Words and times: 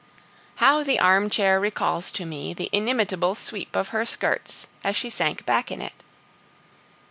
How 0.55 0.81
the 0.81 0.99
armchair 0.99 1.59
recalls 1.59 2.09
to 2.13 2.25
me 2.25 2.55
the 2.55 2.69
inimitable 2.71 3.35
sweep 3.35 3.75
of 3.75 3.89
her 3.89 4.03
skirts 4.03 4.65
as 4.83 4.95
she 4.95 5.11
sank 5.11 5.45
back 5.45 5.69
in 5.69 5.79
it! 5.79 5.93